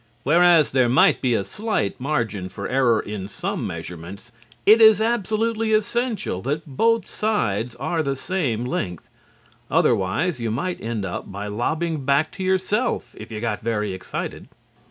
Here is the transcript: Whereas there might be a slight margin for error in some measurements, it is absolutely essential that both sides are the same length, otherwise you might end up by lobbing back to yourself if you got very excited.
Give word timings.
Whereas 0.23 0.71
there 0.71 0.89
might 0.89 1.21
be 1.21 1.35
a 1.35 1.43
slight 1.43 1.99
margin 2.01 2.49
for 2.49 2.67
error 2.67 2.99
in 2.99 3.27
some 3.27 3.67
measurements, 3.67 4.31
it 4.65 4.81
is 4.81 4.99
absolutely 4.99 5.73
essential 5.73 6.41
that 6.41 6.65
both 6.65 7.07
sides 7.07 7.75
are 7.75 8.01
the 8.01 8.15
same 8.15 8.65
length, 8.65 9.07
otherwise 9.69 10.39
you 10.39 10.49
might 10.49 10.81
end 10.81 11.05
up 11.05 11.31
by 11.31 11.45
lobbing 11.45 12.03
back 12.03 12.31
to 12.31 12.43
yourself 12.43 13.13
if 13.15 13.31
you 13.31 13.39
got 13.39 13.61
very 13.61 13.93
excited. 13.93 14.47